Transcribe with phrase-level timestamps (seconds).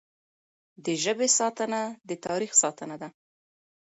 [0.85, 3.09] د ژبې ساتنه د تاریخ ساتنه ده.